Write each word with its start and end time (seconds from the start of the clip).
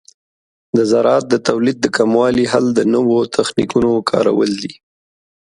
د 0.77 0.79
زراعت 0.91 1.25
د 1.29 1.35
تولید 1.47 1.77
د 1.81 1.87
کموالي 1.97 2.45
حل 2.51 2.65
د 2.75 2.79
نوو 2.93 3.17
تخنیکونو 3.35 3.91
کارول 4.09 4.51
دي. 4.61 4.73